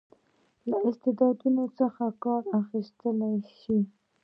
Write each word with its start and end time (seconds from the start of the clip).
له 0.69 0.77
استعدادونو 0.89 1.63
څخه 1.79 2.05
کار 2.23 2.41
واخیستل 2.51 3.19
شي. 3.59 3.79